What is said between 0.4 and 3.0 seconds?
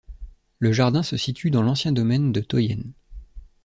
Le jardin se situe dans l'ancien domaine de Tøyen.